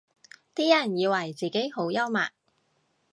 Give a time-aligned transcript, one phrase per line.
[0.55, 2.21] 啲人以為自己好幽默